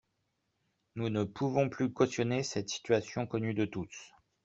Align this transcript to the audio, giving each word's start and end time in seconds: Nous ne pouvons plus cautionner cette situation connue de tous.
Nous 0.95 1.09
ne 1.11 1.25
pouvons 1.25 1.69
plus 1.69 1.93
cautionner 1.93 2.41
cette 2.41 2.69
situation 2.71 3.27
connue 3.27 3.53
de 3.53 3.65
tous. 3.65 4.15